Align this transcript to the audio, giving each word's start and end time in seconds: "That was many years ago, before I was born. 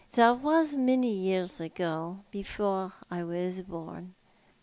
"That 0.15 0.39
was 0.41 0.75
many 0.75 1.11
years 1.11 1.59
ago, 1.61 2.21
before 2.31 2.91
I 3.11 3.23
was 3.23 3.61
born. 3.61 4.15